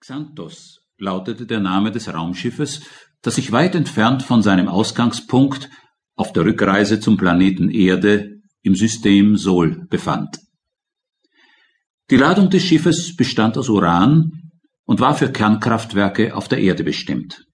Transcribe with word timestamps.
Xanthos 0.00 0.80
lautete 0.98 1.44
der 1.46 1.60
Name 1.60 1.90
des 1.90 2.12
Raumschiffes, 2.12 2.82
das 3.22 3.34
sich 3.34 3.50
weit 3.50 3.74
entfernt 3.74 4.22
von 4.22 4.42
seinem 4.42 4.68
Ausgangspunkt 4.68 5.68
auf 6.14 6.32
der 6.32 6.44
Rückreise 6.44 7.00
zum 7.00 7.16
Planeten 7.16 7.68
Erde 7.68 8.40
im 8.62 8.76
System 8.76 9.36
Sol 9.36 9.86
befand. 9.88 10.38
Die 12.10 12.16
Ladung 12.16 12.48
des 12.48 12.62
Schiffes 12.62 13.16
bestand 13.16 13.58
aus 13.58 13.68
Uran 13.68 14.30
und 14.84 15.00
war 15.00 15.14
für 15.14 15.30
Kernkraftwerke 15.30 16.34
auf 16.34 16.48
der 16.48 16.60
Erde 16.60 16.84
bestimmt. 16.84 17.44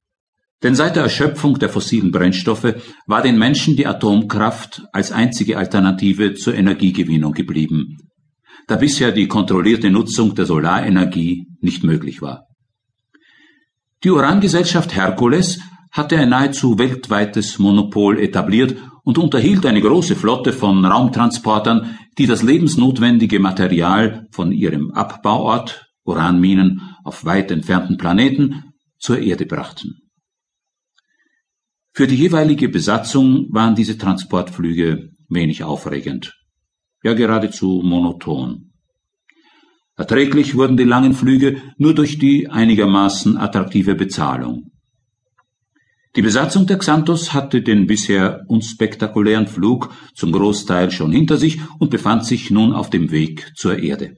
Denn 0.63 0.75
seit 0.75 0.97
der 0.97 1.03
Erschöpfung 1.03 1.59
der 1.59 1.69
fossilen 1.69 2.11
Brennstoffe 2.11 2.75
war 3.07 3.23
den 3.23 3.39
Menschen 3.39 3.77
die 3.77 3.87
Atomkraft 3.87 4.83
als 4.93 5.13
einzige 5.13 5.59
Alternative 5.59 6.35
zur 6.35 6.55
Energiegewinnung 6.55 7.33
geblieben, 7.33 7.97
da 8.67 8.77
bisher 8.77 9.13
die 9.13 9.29
kontrollierte 9.29 9.91
Nutzung 9.91 10.35
der 10.35 10.47
Solarenergie 10.47 11.47
nicht 11.65 11.83
möglich 11.83 12.23
war. 12.23 12.47
Die 14.05 14.11
Urangesellschaft 14.11 14.95
Herkules 14.95 15.61
hatte 15.91 16.19
ein 16.19 16.29
nahezu 16.29 16.79
weltweites 16.79 17.59
Monopol 17.59 18.19
etabliert 18.19 18.77
und 19.05 19.17
unterhielt 19.17 19.65
eine 19.65 19.81
große 19.81 20.17
Flotte 20.17 20.53
von 20.53 20.85
Raumtransportern, 20.85 21.99
die 22.19 22.27
das 22.27 22.43
lebensnotwendige 22.43 23.41
Material 23.41 24.27
von 24.31 24.53
ihrem 24.53 24.91
Abbauort, 24.93 25.87
Uranminen 26.05 26.83
auf 27.03 27.25
weit 27.25 27.51
entfernten 27.51 27.97
Planeten, 27.97 28.75
zur 28.99 29.19
Erde 29.19 29.47
brachten. 29.47 30.01
Für 31.93 32.07
die 32.07 32.17
jeweilige 32.17 32.69
Besatzung 32.69 33.47
waren 33.51 33.75
diese 33.75 33.97
Transportflüge 33.97 35.11
wenig 35.29 35.63
aufregend, 35.63 36.35
ja 37.03 37.15
geradezu 37.15 37.83
monoton. 37.85 38.74
Erträglich 39.97 40.57
wurden 40.57 40.77
die 40.77 40.85
langen 40.85 41.15
Flüge 41.15 41.63
nur 41.79 41.95
durch 41.95 42.19
die 42.19 42.49
einigermaßen 42.49 43.37
attraktive 43.37 43.95
Bezahlung. 43.95 44.73
Die 46.17 46.23
Besatzung 46.23 46.67
der 46.67 46.79
Xanthos 46.79 47.33
hatte 47.33 47.63
den 47.63 47.87
bisher 47.87 48.45
unspektakulären 48.49 49.49
Flug 49.49 49.91
zum 50.15 50.31
Großteil 50.33 50.91
schon 50.91 51.11
hinter 51.11 51.37
sich 51.37 51.61
und 51.79 51.91
befand 51.91 52.25
sich 52.25 52.51
nun 52.51 52.73
auf 52.73 52.91
dem 52.91 53.11
Weg 53.11 53.53
zur 53.57 53.79
Erde. 53.79 54.17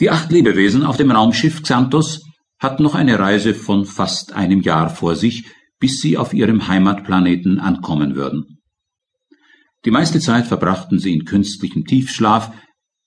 Die 0.00 0.10
acht 0.10 0.30
Lebewesen 0.30 0.82
auf 0.82 0.96
dem 0.96 1.10
Raumschiff 1.10 1.62
Xanthos 1.62 2.22
hatten 2.58 2.82
noch 2.82 2.94
eine 2.94 3.18
Reise 3.18 3.54
von 3.54 3.84
fast 3.84 4.32
einem 4.32 4.60
Jahr 4.60 4.88
vor 4.88 5.14
sich, 5.14 5.44
bis 5.78 6.00
sie 6.00 6.16
auf 6.16 6.32
ihrem 6.32 6.68
Heimatplaneten 6.68 7.58
ankommen 7.58 8.14
würden. 8.14 8.60
Die 9.84 9.90
meiste 9.90 10.20
Zeit 10.20 10.46
verbrachten 10.46 10.98
sie 10.98 11.12
in 11.12 11.24
künstlichem 11.24 11.84
Tiefschlaf, 11.84 12.50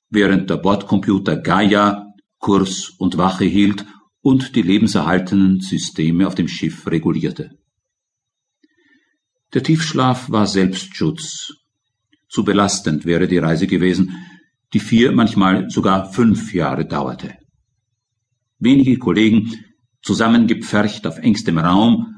während 0.09 0.49
der 0.49 0.57
Bordcomputer 0.57 1.37
Gaia 1.37 2.13
Kurs 2.39 2.89
und 2.97 3.17
Wache 3.17 3.45
hielt 3.45 3.85
und 4.21 4.55
die 4.55 4.61
lebenserhaltenden 4.61 5.61
Systeme 5.61 6.27
auf 6.27 6.35
dem 6.35 6.47
Schiff 6.47 6.87
regulierte. 6.87 7.51
Der 9.53 9.63
Tiefschlaf 9.63 10.29
war 10.29 10.47
Selbstschutz. 10.47 11.53
Zu 12.27 12.43
belastend 12.43 13.05
wäre 13.05 13.27
die 13.27 13.39
Reise 13.39 13.67
gewesen, 13.67 14.15
die 14.73 14.79
vier, 14.79 15.11
manchmal 15.11 15.69
sogar 15.69 16.11
fünf 16.11 16.53
Jahre 16.53 16.85
dauerte. 16.85 17.35
Wenige 18.59 18.97
Kollegen, 18.99 19.55
zusammengepfercht 20.01 21.07
auf 21.07 21.17
engstem 21.17 21.57
Raum, 21.57 22.15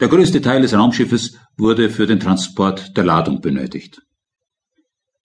der 0.00 0.08
größte 0.08 0.40
Teil 0.40 0.62
des 0.62 0.74
Raumschiffes 0.74 1.38
wurde 1.56 1.88
für 1.88 2.06
den 2.06 2.18
Transport 2.18 2.96
der 2.96 3.04
Ladung 3.04 3.40
benötigt. 3.40 4.02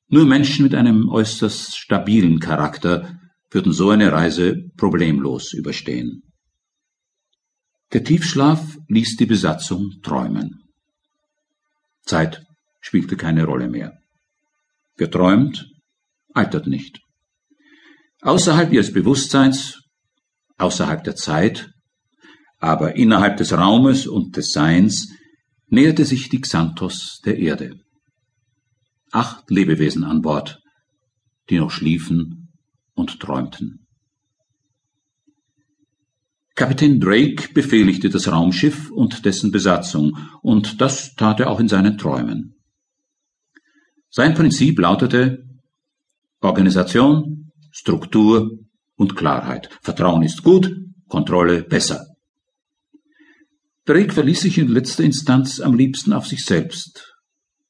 Nur 0.09 0.25
Menschen 0.25 0.63
mit 0.63 0.73
einem 0.73 1.09
äußerst 1.09 1.77
stabilen 1.77 2.39
Charakter 2.39 3.19
würden 3.51 3.73
so 3.73 3.89
eine 3.89 4.11
Reise 4.11 4.55
problemlos 4.77 5.53
überstehen. 5.53 6.23
Der 7.93 8.03
Tiefschlaf 8.03 8.77
ließ 8.87 9.17
die 9.17 9.25
Besatzung 9.25 9.99
träumen. 10.03 10.63
Zeit 12.03 12.41
spielte 12.79 13.17
keine 13.17 13.45
Rolle 13.45 13.69
mehr. 13.69 13.97
Wer 14.95 15.11
träumt, 15.11 15.69
altert 16.33 16.67
nicht. 16.67 16.99
Außerhalb 18.21 18.71
ihres 18.71 18.93
Bewusstseins, 18.93 19.79
außerhalb 20.57 21.03
der 21.03 21.15
Zeit, 21.15 21.69
aber 22.59 22.95
innerhalb 22.95 23.37
des 23.37 23.53
Raumes 23.53 24.07
und 24.07 24.37
des 24.37 24.51
Seins 24.51 25.13
näherte 25.67 26.05
sich 26.05 26.29
die 26.29 26.41
Xanthos 26.41 27.19
der 27.25 27.37
Erde. 27.37 27.77
Acht 29.11 29.49
Lebewesen 29.49 30.03
an 30.03 30.21
Bord, 30.21 30.61
die 31.49 31.59
noch 31.59 31.71
schliefen 31.71 32.49
und 32.93 33.19
träumten. 33.19 33.87
Kapitän 36.55 36.99
Drake 36.99 37.53
befehligte 37.53 38.09
das 38.09 38.31
Raumschiff 38.31 38.89
und 38.89 39.25
dessen 39.25 39.51
Besatzung, 39.51 40.17
und 40.41 40.81
das 40.81 41.13
tat 41.13 41.39
er 41.39 41.51
auch 41.51 41.59
in 41.59 41.67
seinen 41.67 41.99
Träumen. 41.99 42.55
Sein 44.09 44.33
Prinzip 44.33 44.79
lautete 44.79 45.45
Organisation, 46.41 47.51
Struktur 47.71 48.57
und 48.95 49.15
Klarheit. 49.15 49.69
Vertrauen 49.83 50.23
ist 50.23 50.43
gut, 50.43 50.75
Kontrolle 51.07 51.63
besser. 51.63 52.07
Drake 53.85 54.13
verließ 54.13 54.41
sich 54.41 54.57
in 54.57 54.67
letzter 54.67 55.03
Instanz 55.03 55.61
am 55.61 55.75
liebsten 55.75 56.11
auf 56.11 56.25
sich 56.25 56.43
selbst, 56.43 57.16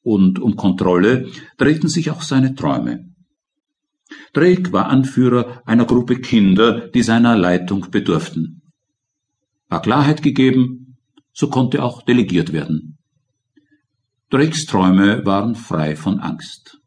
und 0.08 0.40
um 0.40 0.56
Kontrolle 0.56 1.30
drehten 1.58 1.90
sich 1.90 2.12
auch 2.12 2.22
seine 2.22 2.56
Träume. 2.56 3.14
Drake 4.32 4.72
war 4.72 4.88
Anführer 4.88 5.62
einer 5.66 5.86
Gruppe 5.86 6.22
Kinder, 6.22 6.88
die 6.88 7.04
seiner 7.04 7.36
Leitung 7.36 7.92
bedurften. 7.92 8.62
War 9.68 9.82
Klarheit 9.82 10.24
gegeben, 10.24 10.98
so 11.34 11.50
konnte 11.50 11.84
auch 11.84 12.04
delegiert 12.04 12.54
werden. 12.54 12.98
Drakes 14.30 14.66
Träume 14.66 15.26
waren 15.26 15.56
frei 15.56 15.98
von 15.98 16.20
Angst. 16.20 16.80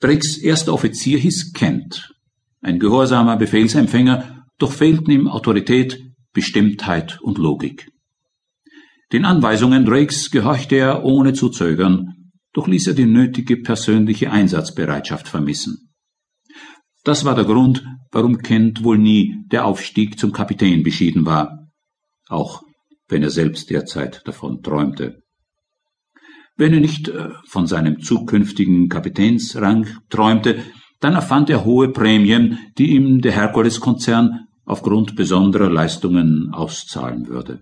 Drakes 0.00 0.38
erster 0.38 0.72
Offizier 0.72 1.18
hieß 1.18 1.52
Kent, 1.52 2.14
ein 2.62 2.78
gehorsamer 2.78 3.36
Befehlsempfänger, 3.36 4.46
doch 4.56 4.72
fehlten 4.72 5.10
ihm 5.10 5.28
Autorität, 5.28 6.02
Bestimmtheit 6.32 7.20
und 7.20 7.36
Logik. 7.36 7.90
Den 9.12 9.24
Anweisungen 9.24 9.84
Drakes 9.84 10.30
gehorchte 10.30 10.76
er 10.76 11.04
ohne 11.04 11.32
zu 11.32 11.48
zögern, 11.48 12.30
doch 12.52 12.66
ließ 12.66 12.88
er 12.88 12.94
die 12.94 13.06
nötige 13.06 13.56
persönliche 13.58 14.32
Einsatzbereitschaft 14.32 15.28
vermissen. 15.28 15.90
Das 17.04 17.24
war 17.24 17.36
der 17.36 17.44
Grund, 17.44 17.84
warum 18.10 18.38
Kent 18.38 18.82
wohl 18.82 18.98
nie 18.98 19.44
der 19.52 19.64
Aufstieg 19.64 20.18
zum 20.18 20.32
Kapitän 20.32 20.82
beschieden 20.82 21.24
war, 21.24 21.68
auch 22.28 22.62
wenn 23.08 23.22
er 23.22 23.30
selbst 23.30 23.70
derzeit 23.70 24.22
davon 24.24 24.62
träumte. 24.62 25.22
Wenn 26.56 26.72
er 26.72 26.80
nicht 26.80 27.08
äh, 27.08 27.28
von 27.46 27.66
seinem 27.66 28.00
zukünftigen 28.00 28.88
Kapitänsrang 28.88 29.86
träumte, 30.08 30.64
dann 31.00 31.14
erfand 31.14 31.50
er 31.50 31.64
hohe 31.64 31.90
Prämien, 31.90 32.58
die 32.78 32.96
ihm 32.96 33.20
der 33.20 33.32
Herkules-Konzern 33.32 34.46
aufgrund 34.64 35.14
besonderer 35.14 35.70
Leistungen 35.70 36.50
auszahlen 36.52 37.28
würde. 37.28 37.60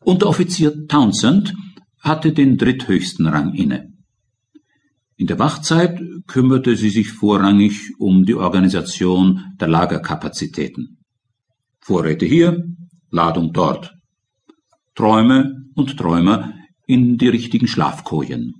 Unteroffizier 0.00 0.86
Townsend 0.86 1.54
hatte 2.00 2.32
den 2.32 2.56
dritthöchsten 2.56 3.26
Rang 3.26 3.54
inne. 3.54 3.92
In 5.16 5.26
der 5.26 5.38
Wachzeit 5.38 6.00
kümmerte 6.26 6.76
sie 6.76 6.90
sich 6.90 7.10
vorrangig 7.10 7.98
um 7.98 8.24
die 8.24 8.34
Organisation 8.34 9.42
der 9.60 9.68
Lagerkapazitäten. 9.68 10.98
Vorräte 11.80 12.24
hier, 12.24 12.64
Ladung 13.10 13.52
dort. 13.52 13.94
Träume 14.94 15.64
und 15.74 15.96
Träumer 15.96 16.54
in 16.86 17.18
die 17.18 17.28
richtigen 17.28 17.66
Schlafkojen. 17.66 18.54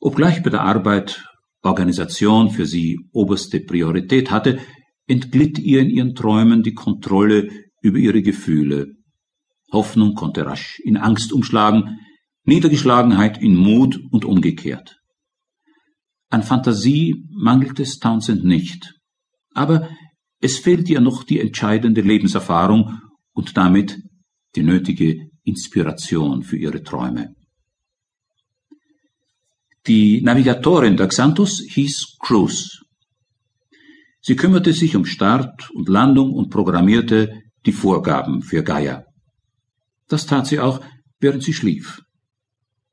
Obgleich 0.00 0.42
bei 0.42 0.50
der 0.50 0.62
Arbeit 0.62 1.24
Organisation 1.62 2.50
für 2.50 2.66
sie 2.66 2.98
oberste 3.12 3.60
Priorität 3.60 4.30
hatte, 4.30 4.58
entglitt 5.06 5.58
ihr 5.58 5.80
in 5.80 5.90
ihren 5.90 6.14
Träumen 6.14 6.62
die 6.62 6.74
Kontrolle 6.74 7.48
über 7.80 7.98
ihre 7.98 8.22
Gefühle 8.22 8.96
Hoffnung 9.72 10.14
konnte 10.14 10.46
rasch 10.46 10.80
in 10.84 10.96
Angst 10.96 11.32
umschlagen, 11.32 11.98
Niedergeschlagenheit 12.44 13.40
in 13.42 13.56
Mut 13.56 13.98
und 14.10 14.24
umgekehrt. 14.24 14.98
An 16.30 16.42
Fantasie 16.42 17.24
mangelt 17.30 17.80
es 17.80 17.98
Townsend 17.98 18.44
nicht, 18.44 18.94
aber 19.54 19.88
es 20.40 20.58
fehlt 20.58 20.88
ihr 20.90 21.00
noch 21.00 21.24
die 21.24 21.40
entscheidende 21.40 22.02
Lebenserfahrung 22.02 23.00
und 23.32 23.56
damit 23.56 23.98
die 24.56 24.62
nötige 24.62 25.28
Inspiration 25.44 26.42
für 26.42 26.56
ihre 26.56 26.82
Träume. 26.82 27.34
Die 29.86 30.22
Navigatorin 30.22 30.96
der 30.96 31.08
Xanthus 31.08 31.60
hieß 31.60 32.16
Cruz. 32.18 32.84
Sie 34.20 34.36
kümmerte 34.36 34.72
sich 34.72 34.96
um 34.96 35.04
Start 35.04 35.70
und 35.72 35.88
Landung 35.88 36.32
und 36.32 36.48
programmierte 36.48 37.42
die 37.66 37.72
Vorgaben 37.72 38.42
für 38.42 38.62
Gaia. 38.62 39.04
Das 40.08 40.26
tat 40.26 40.46
sie 40.46 40.60
auch, 40.60 40.84
während 41.18 41.42
sie 41.42 41.54
schlief. 41.54 42.02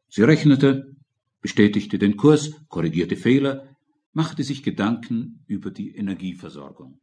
Sie 0.08 0.24
rechnete, 0.24 0.96
bestätigte 1.42 1.98
den 1.98 2.18
Kurs, 2.18 2.52
korrigierte 2.68 3.16
Fehler, 3.16 3.76
machte 4.14 4.44
sich 4.44 4.64
Gedanken 4.64 5.44
über 5.48 5.72
die 5.72 5.96
Energieversorgung. 5.96 7.00